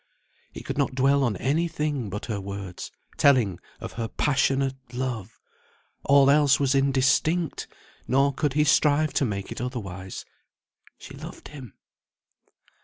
He 0.51 0.63
could 0.63 0.79
not 0.79 0.95
dwell 0.95 1.23
on 1.23 1.37
any 1.37 1.67
thing 1.67 2.09
but 2.09 2.25
her 2.25 2.41
words, 2.41 2.91
telling 3.17 3.59
of 3.79 3.91
her 3.93 4.07
passionate 4.07 4.75
love; 4.95 5.39
all 6.03 6.31
else 6.31 6.59
was 6.59 6.73
indistinct, 6.73 7.67
nor 8.07 8.33
could 8.33 8.53
he 8.53 8.63
strive 8.63 9.13
to 9.13 9.25
make 9.25 9.51
it 9.51 9.61
otherwise. 9.61 10.25
She 10.97 11.13
loved 11.15 11.49
him. 11.49 11.75